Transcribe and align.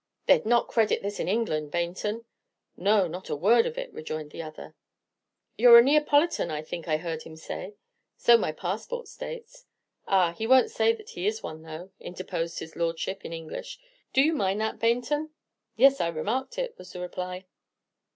"They 0.25 0.39
'd 0.39 0.47
not 0.47 0.67
credit 0.67 1.03
this 1.03 1.19
in 1.19 1.27
England, 1.27 1.69
Baynton!" 1.69 2.25
"No, 2.75 3.07
not 3.07 3.29
a 3.29 3.35
word 3.35 3.67
of 3.67 3.77
it!" 3.77 3.93
rejoined 3.93 4.31
the 4.31 4.41
other. 4.41 4.73
"You 5.59 5.69
're 5.69 5.77
a 5.77 5.83
Neapolitan, 5.83 6.49
I 6.49 6.63
think 6.63 6.87
I 6.87 6.97
heard 6.97 7.21
him 7.21 7.35
say." 7.35 7.75
"So 8.17 8.35
my 8.35 8.51
passport 8.51 9.07
states." 9.07 9.67
"Ah, 10.07 10.33
he 10.33 10.47
won't 10.47 10.71
say 10.71 10.91
that 10.91 11.11
he 11.11 11.27
is 11.27 11.43
one, 11.43 11.61
though," 11.61 11.91
interposed 11.99 12.57
his 12.57 12.75
Lordship, 12.75 13.23
in 13.23 13.31
English. 13.31 13.77
"Do 14.11 14.21
you 14.23 14.33
mind 14.33 14.59
that, 14.59 14.79
Baynton?" 14.79 15.29
"Yes, 15.75 16.01
I 16.01 16.07
remarked 16.07 16.57
it," 16.57 16.73
was 16.79 16.91
the 16.91 16.99
reply. 16.99 17.45